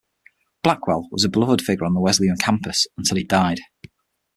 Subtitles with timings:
[0.63, 3.59] Blackwell was a beloved figure on the Wesleyan Campus until he died.